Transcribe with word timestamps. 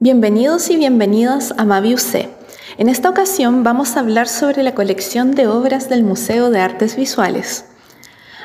Bienvenidos 0.00 0.70
y 0.70 0.76
bienvenidas 0.76 1.54
a 1.56 1.64
Maviuse. 1.64 2.28
En 2.78 2.88
esta 2.88 3.08
ocasión 3.08 3.62
vamos 3.62 3.96
a 3.96 4.00
hablar 4.00 4.26
sobre 4.26 4.64
la 4.64 4.74
colección 4.74 5.36
de 5.36 5.46
obras 5.46 5.88
del 5.88 6.02
Museo 6.02 6.50
de 6.50 6.58
Artes 6.58 6.96
Visuales. 6.96 7.66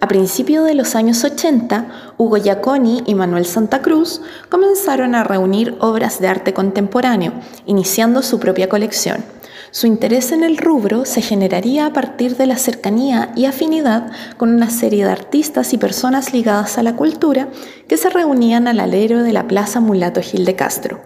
A 0.00 0.06
principios 0.06 0.64
de 0.64 0.74
los 0.74 0.94
años 0.94 1.24
80, 1.24 2.14
Hugo 2.16 2.36
Giaconi 2.36 3.02
y 3.06 3.16
Manuel 3.16 3.44
Santa 3.44 3.82
Cruz 3.82 4.22
comenzaron 4.50 5.16
a 5.16 5.24
reunir 5.24 5.76
obras 5.80 6.20
de 6.20 6.28
arte 6.28 6.54
contemporáneo, 6.54 7.32
iniciando 7.66 8.22
su 8.22 8.38
propia 8.38 8.68
colección. 8.68 9.24
Su 9.72 9.88
interés 9.88 10.30
en 10.30 10.44
el 10.44 10.58
rubro 10.58 11.04
se 11.04 11.22
generaría 11.22 11.86
a 11.86 11.92
partir 11.92 12.36
de 12.36 12.46
la 12.46 12.56
cercanía 12.56 13.32
y 13.34 13.46
afinidad 13.46 14.12
con 14.36 14.54
una 14.54 14.70
serie 14.70 15.04
de 15.04 15.10
artistas 15.10 15.72
y 15.72 15.78
personas 15.78 16.32
ligadas 16.32 16.78
a 16.78 16.84
la 16.84 16.94
cultura 16.94 17.48
que 17.88 17.96
se 17.96 18.10
reunían 18.10 18.68
al 18.68 18.78
alero 18.78 19.24
de 19.24 19.32
la 19.32 19.48
Plaza 19.48 19.80
Mulato 19.80 20.22
Gil 20.22 20.44
de 20.44 20.54
Castro. 20.54 21.00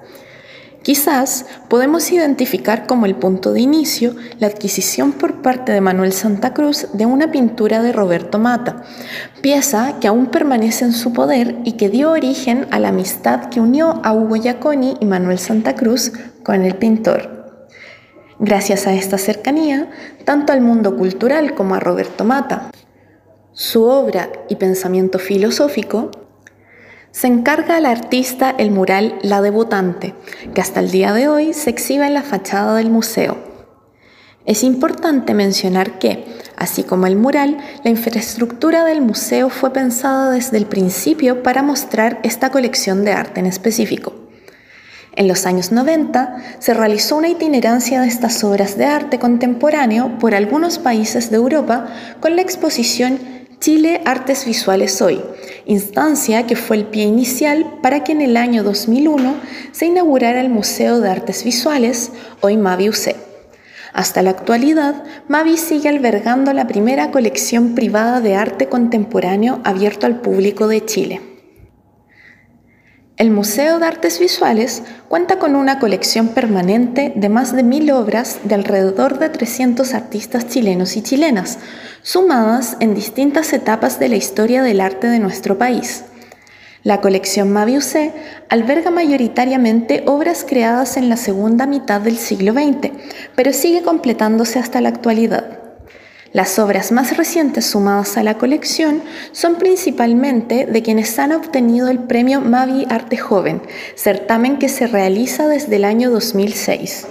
Quizás 0.86 1.46
podemos 1.68 2.12
identificar 2.12 2.86
como 2.86 3.06
el 3.06 3.16
punto 3.16 3.52
de 3.52 3.60
inicio 3.60 4.14
la 4.38 4.46
adquisición 4.46 5.10
por 5.10 5.42
parte 5.42 5.72
de 5.72 5.80
Manuel 5.80 6.12
Santa 6.12 6.54
Cruz 6.54 6.86
de 6.92 7.06
una 7.06 7.32
pintura 7.32 7.82
de 7.82 7.92
Roberto 7.92 8.38
Mata, 8.38 8.84
pieza 9.40 9.98
que 10.00 10.06
aún 10.06 10.26
permanece 10.26 10.84
en 10.84 10.92
su 10.92 11.12
poder 11.12 11.56
y 11.64 11.72
que 11.72 11.88
dio 11.88 12.12
origen 12.12 12.68
a 12.70 12.78
la 12.78 12.90
amistad 12.90 13.46
que 13.46 13.58
unió 13.58 14.00
a 14.04 14.12
Hugo 14.12 14.36
Giaconi 14.36 14.94
y 15.00 15.06
Manuel 15.06 15.40
Santa 15.40 15.74
Cruz 15.74 16.12
con 16.44 16.62
el 16.62 16.76
pintor. 16.76 17.64
Gracias 18.38 18.86
a 18.86 18.94
esta 18.94 19.18
cercanía, 19.18 19.90
tanto 20.24 20.52
al 20.52 20.60
mundo 20.60 20.96
cultural 20.96 21.56
como 21.56 21.74
a 21.74 21.80
Roberto 21.80 22.22
Mata, 22.22 22.70
su 23.50 23.82
obra 23.82 24.30
y 24.48 24.54
pensamiento 24.54 25.18
filosófico 25.18 26.12
se 27.12 27.26
encarga 27.26 27.76
al 27.76 27.86
artista 27.86 28.54
el 28.58 28.70
mural 28.70 29.18
La 29.22 29.40
Debutante, 29.40 30.14
que 30.54 30.60
hasta 30.60 30.80
el 30.80 30.90
día 30.90 31.12
de 31.12 31.28
hoy 31.28 31.52
se 31.52 31.70
exhibe 31.70 32.06
en 32.06 32.14
la 32.14 32.22
fachada 32.22 32.76
del 32.76 32.90
museo. 32.90 33.36
Es 34.46 34.62
importante 34.62 35.34
mencionar 35.34 35.98
que, 35.98 36.24
así 36.56 36.84
como 36.84 37.06
el 37.06 37.16
mural, 37.16 37.58
la 37.82 37.90
infraestructura 37.90 38.84
del 38.84 39.00
museo 39.00 39.50
fue 39.50 39.72
pensada 39.72 40.30
desde 40.30 40.56
el 40.56 40.66
principio 40.66 41.42
para 41.42 41.62
mostrar 41.62 42.20
esta 42.22 42.50
colección 42.50 43.04
de 43.04 43.12
arte 43.12 43.40
en 43.40 43.46
específico. 43.46 44.14
En 45.16 45.28
los 45.28 45.46
años 45.46 45.72
90 45.72 46.36
se 46.58 46.74
realizó 46.74 47.16
una 47.16 47.28
itinerancia 47.28 48.02
de 48.02 48.06
estas 48.06 48.44
obras 48.44 48.76
de 48.76 48.84
arte 48.84 49.18
contemporáneo 49.18 50.18
por 50.18 50.34
algunos 50.34 50.78
países 50.78 51.30
de 51.30 51.36
Europa 51.36 51.86
con 52.20 52.36
la 52.36 52.42
exposición 52.42 53.18
Chile 53.58 54.02
Artes 54.04 54.44
Visuales 54.44 55.00
Hoy, 55.00 55.20
instancia 55.64 56.46
que 56.46 56.56
fue 56.56 56.76
el 56.76 56.84
pie 56.84 57.04
inicial 57.04 57.78
para 57.82 58.04
que 58.04 58.12
en 58.12 58.20
el 58.20 58.36
año 58.36 58.62
2001 58.62 59.34
se 59.72 59.86
inaugurara 59.86 60.40
el 60.40 60.50
Museo 60.50 61.00
de 61.00 61.08
Artes 61.08 61.42
Visuales, 61.42 62.12
hoy 62.42 62.58
Mavi 62.58 62.90
UC. 62.90 63.16
Hasta 63.94 64.22
la 64.22 64.30
actualidad, 64.30 65.04
Mavi 65.28 65.56
sigue 65.56 65.88
albergando 65.88 66.52
la 66.52 66.66
primera 66.66 67.10
colección 67.10 67.74
privada 67.74 68.20
de 68.20 68.36
arte 68.36 68.68
contemporáneo 68.68 69.60
abierto 69.64 70.04
al 70.04 70.20
público 70.20 70.68
de 70.68 70.84
Chile. 70.84 71.35
El 73.16 73.30
Museo 73.30 73.78
de 73.78 73.86
Artes 73.86 74.20
Visuales 74.20 74.82
cuenta 75.08 75.38
con 75.38 75.56
una 75.56 75.78
colección 75.78 76.28
permanente 76.28 77.14
de 77.16 77.30
más 77.30 77.56
de 77.56 77.62
mil 77.62 77.90
obras 77.90 78.40
de 78.44 78.54
alrededor 78.54 79.18
de 79.18 79.30
300 79.30 79.94
artistas 79.94 80.48
chilenos 80.48 80.98
y 80.98 81.02
chilenas, 81.02 81.58
sumadas 82.02 82.76
en 82.80 82.94
distintas 82.94 83.54
etapas 83.54 83.98
de 83.98 84.10
la 84.10 84.16
historia 84.16 84.62
del 84.62 84.82
arte 84.82 85.06
de 85.06 85.18
nuestro 85.18 85.56
país. 85.56 86.04
La 86.82 87.00
colección 87.00 87.50
Maviuse 87.54 88.12
alberga 88.50 88.90
mayoritariamente 88.90 90.04
obras 90.06 90.44
creadas 90.46 90.98
en 90.98 91.08
la 91.08 91.16
segunda 91.16 91.66
mitad 91.66 92.02
del 92.02 92.18
siglo 92.18 92.52
XX, 92.52 92.92
pero 93.34 93.54
sigue 93.54 93.80
completándose 93.80 94.58
hasta 94.58 94.82
la 94.82 94.90
actualidad. 94.90 95.55
Las 96.36 96.58
obras 96.58 96.92
más 96.92 97.16
recientes 97.16 97.64
sumadas 97.64 98.18
a 98.18 98.22
la 98.22 98.36
colección 98.36 99.02
son 99.32 99.54
principalmente 99.54 100.66
de 100.66 100.82
quienes 100.82 101.18
han 101.18 101.32
obtenido 101.32 101.88
el 101.88 102.00
premio 102.00 102.42
Mavi 102.42 102.84
Arte 102.90 103.16
Joven, 103.16 103.62
certamen 103.94 104.58
que 104.58 104.68
se 104.68 104.86
realiza 104.86 105.48
desde 105.48 105.76
el 105.76 105.86
año 105.86 106.10
2006. 106.10 107.06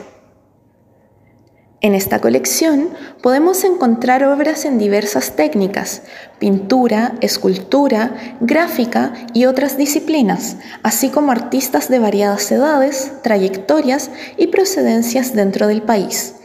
En 1.82 1.96
esta 1.96 2.22
colección 2.22 2.90
podemos 3.24 3.64
encontrar 3.64 4.24
obras 4.26 4.64
en 4.64 4.78
diversas 4.78 5.36
técnicas, 5.36 6.04
pintura, 6.38 7.16
escultura, 7.22 8.38
gráfica 8.42 9.12
y 9.34 9.46
otras 9.46 9.76
disciplinas, 9.76 10.58
así 10.84 11.10
como 11.10 11.32
artistas 11.32 11.90
de 11.90 11.98
variadas 11.98 12.52
edades, 12.52 13.12
trayectorias 13.24 14.12
y 14.38 14.48
procedencias 14.48 15.34
dentro 15.34 15.66
del 15.66 15.82
país. 15.82 16.36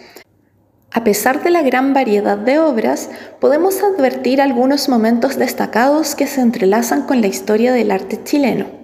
A 0.93 1.05
pesar 1.05 1.43
de 1.45 1.51
la 1.51 1.63
gran 1.63 1.95
variedad 1.95 2.37
de 2.37 2.59
obras, 2.59 3.11
podemos 3.39 3.81
advertir 3.83 4.41
algunos 4.41 4.89
momentos 4.89 5.37
destacados 5.37 6.17
que 6.17 6.27
se 6.27 6.41
entrelazan 6.41 7.03
con 7.03 7.21
la 7.21 7.29
historia 7.29 7.73
del 7.73 7.93
arte 7.93 8.21
chileno. 8.25 8.80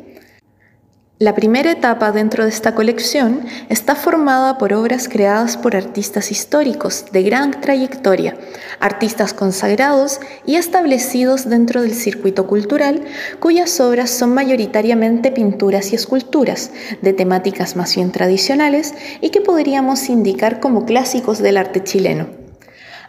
La 1.18 1.34
primera 1.34 1.70
etapa 1.70 2.12
dentro 2.12 2.44
de 2.44 2.50
esta 2.50 2.74
colección 2.74 3.46
está 3.70 3.94
formada 3.94 4.58
por 4.58 4.74
obras 4.74 5.08
creadas 5.08 5.56
por 5.56 5.74
artistas 5.74 6.30
históricos 6.30 7.06
de 7.10 7.22
gran 7.22 7.58
trayectoria, 7.62 8.36
artistas 8.80 9.32
consagrados 9.32 10.20
y 10.44 10.56
establecidos 10.56 11.48
dentro 11.48 11.80
del 11.80 11.94
circuito 11.94 12.46
cultural, 12.46 13.00
cuyas 13.40 13.80
obras 13.80 14.10
son 14.10 14.34
mayoritariamente 14.34 15.32
pinturas 15.32 15.90
y 15.90 15.94
esculturas 15.94 16.70
de 17.00 17.14
temáticas 17.14 17.76
más 17.76 17.96
bien 17.96 18.12
tradicionales 18.12 18.92
y 19.22 19.30
que 19.30 19.40
podríamos 19.40 20.10
indicar 20.10 20.60
como 20.60 20.84
clásicos 20.84 21.38
del 21.38 21.56
arte 21.56 21.82
chileno. 21.82 22.45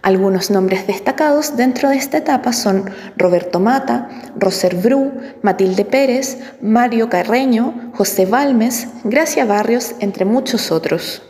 Algunos 0.02 0.52
nombres 0.52 0.88
destacados 0.88 1.58
dentro 1.58 1.90
de 1.90 1.96
esta 1.96 2.18
etapa 2.18 2.54
son 2.54 2.90
Roberto 3.18 3.60
Mata, 3.60 4.10
Roser 4.38 4.76
Bru, 4.76 5.12
Matilde 5.42 5.86
Pérez, 5.86 6.38
Mario 6.62 7.10
Carreño, 7.10 7.92
José 7.96 8.26
Balmes, 8.26 8.88
Gracia 9.04 9.46
Barrios, 9.46 9.96
entre 10.00 10.26
muchos 10.26 10.72
otros. 10.72 11.24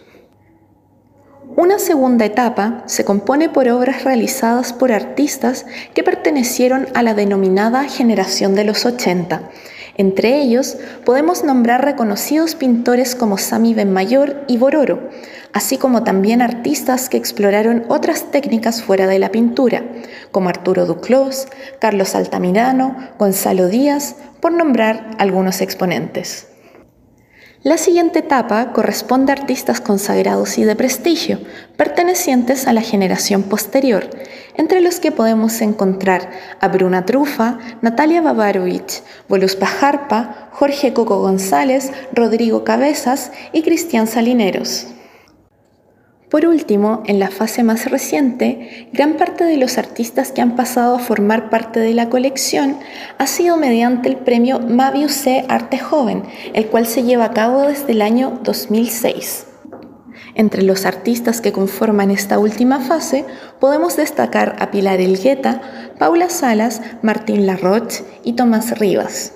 Una 1.56 1.80
segunda 1.80 2.24
etapa 2.26 2.84
se 2.86 3.04
compone 3.04 3.50
por 3.50 3.68
obras 3.70 4.04
realizadas 4.04 4.74
por 4.74 4.92
artistas 4.92 5.66
que 5.96 6.04
pertenecieron 6.04 6.88
a 6.94 7.02
la 7.02 7.16
denominada 7.16 7.86
generación 7.86 8.54
de 8.54 8.64
los 8.64 8.86
80. 8.86 9.50
Entre 9.98 10.40
ellos 10.40 10.78
podemos 11.06 11.44
nombrar 11.44 11.84
reconocidos 11.84 12.54
pintores 12.54 13.16
como 13.16 13.40
Sami 13.40 13.74
Benmayor 13.74 14.44
y 14.48 14.58
Bororo, 14.58 15.10
así 15.54 15.78
como 15.78 16.04
también 16.04 16.44
artistas 16.44 17.10
que 17.10 17.18
exploraron 17.18 17.84
otras 17.90 18.30
técnicas 18.30 18.84
fuera 18.84 19.08
de 19.08 19.18
la 19.18 19.32
pintura, 19.32 19.84
como 20.32 20.50
Arturo 20.50 20.86
Duclos, 20.86 21.48
Carlos 21.80 22.14
Altamirano, 22.14 22.96
Gonzalo 23.18 23.68
Díaz, 23.68 24.16
por 24.40 24.52
nombrar 24.52 25.16
algunos 25.18 25.62
exponentes. 25.62 26.48
La 27.64 27.80
siguiente 27.80 28.20
etapa 28.20 28.72
corresponde 28.72 29.34
a 29.34 29.36
artistas 29.36 29.82
consagrados 29.82 30.60
y 30.60 30.64
de 30.64 30.76
prestigio, 30.76 31.40
pertenecientes 31.76 32.68
a 32.68 32.72
la 32.72 32.82
generación 32.82 33.44
posterior, 33.44 34.08
entre 34.56 34.80
los 34.80 35.00
que 35.00 35.12
podemos 35.12 35.60
encontrar 35.62 36.30
a 36.62 36.68
Bruna 36.68 37.06
Trufa, 37.06 37.58
Natalia 37.82 38.22
Babarovich, 38.22 39.02
Voluspa 39.30 39.66
Jarpa, 39.66 40.50
Jorge 40.52 40.94
Coco 40.94 41.20
González, 41.20 41.92
Rodrigo 42.14 42.64
Cabezas 42.64 43.32
y 43.54 43.62
Cristian 43.62 44.08
Salineros. 44.08 44.88
Por 46.30 46.46
último, 46.46 47.04
en 47.06 47.20
la 47.20 47.30
fase 47.30 47.64
más 47.64 47.90
reciente, 47.90 48.90
gran 48.92 49.14
parte 49.14 49.46
de 49.46 49.56
los 49.56 49.78
artistas 49.78 50.34
que 50.34 50.42
han 50.42 50.58
pasado 50.58 50.96
a 50.96 51.00
formar 51.00 51.50
parte 51.50 51.80
de 51.80 51.94
la 51.94 52.10
colección 52.10 52.78
ha 53.18 53.28
sido 53.28 53.56
mediante 53.56 54.10
el 54.10 54.18
premio 54.18 54.60
Mavius 54.60 55.14
C 55.14 55.46
Arte 55.48 55.78
Joven, 55.78 56.24
el 56.54 56.68
cual 56.68 56.86
se 56.86 57.04
lleva 57.04 57.26
a 57.26 57.34
cabo 57.34 57.62
desde 57.62 57.94
el 57.94 58.02
año 58.02 58.42
2006. 58.44 59.47
Entre 60.38 60.62
los 60.62 60.86
artistas 60.86 61.42
que 61.42 61.52
conforman 61.52 62.12
esta 62.12 62.38
última 62.38 62.80
fase 62.80 63.26
podemos 63.60 63.98
destacar 63.98 64.56
a 64.60 64.70
Pilar 64.70 65.02
Elgueta, 65.02 65.94
Paula 65.98 66.30
Salas, 66.30 66.80
Martín 67.02 67.48
Larroche 67.48 68.04
y 68.24 68.34
Tomás 68.34 68.78
Rivas. 68.78 69.34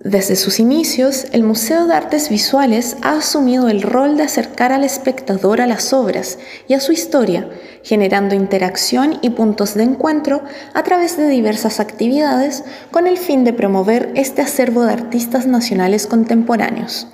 Desde 0.00 0.34
sus 0.34 0.58
inicios, 0.58 1.26
el 1.30 1.44
Museo 1.44 1.86
de 1.86 1.94
Artes 1.94 2.28
Visuales 2.28 2.96
ha 3.02 3.12
asumido 3.12 3.68
el 3.68 3.82
rol 3.82 4.16
de 4.16 4.24
acercar 4.24 4.72
al 4.72 4.82
espectador 4.82 5.60
a 5.60 5.68
las 5.68 5.92
obras 5.92 6.40
y 6.66 6.74
a 6.74 6.80
su 6.80 6.90
historia, 6.90 7.48
generando 7.84 8.34
interacción 8.34 9.20
y 9.22 9.30
puntos 9.30 9.74
de 9.74 9.84
encuentro 9.84 10.42
a 10.74 10.82
través 10.82 11.16
de 11.16 11.28
diversas 11.28 11.78
actividades 11.78 12.64
con 12.90 13.06
el 13.06 13.16
fin 13.16 13.44
de 13.44 13.52
promover 13.52 14.10
este 14.16 14.42
acervo 14.42 14.82
de 14.82 14.92
artistas 14.92 15.46
nacionales 15.46 16.08
contemporáneos. 16.08 17.06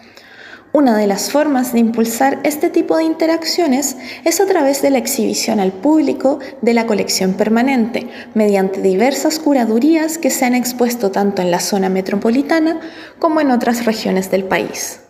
Una 0.72 0.96
de 0.96 1.08
las 1.08 1.32
formas 1.32 1.72
de 1.72 1.80
impulsar 1.80 2.38
este 2.44 2.70
tipo 2.70 2.96
de 2.96 3.02
interacciones 3.02 3.96
es 4.24 4.40
a 4.40 4.46
través 4.46 4.82
de 4.82 4.90
la 4.90 4.98
exhibición 4.98 5.58
al 5.58 5.72
público 5.72 6.38
de 6.62 6.74
la 6.74 6.86
colección 6.86 7.32
permanente, 7.32 8.08
mediante 8.34 8.80
diversas 8.80 9.40
curadurías 9.40 10.16
que 10.16 10.30
se 10.30 10.44
han 10.44 10.54
expuesto 10.54 11.10
tanto 11.10 11.42
en 11.42 11.50
la 11.50 11.58
zona 11.58 11.88
metropolitana 11.88 12.78
como 13.18 13.40
en 13.40 13.50
otras 13.50 13.84
regiones 13.84 14.30
del 14.30 14.44
país. 14.44 15.00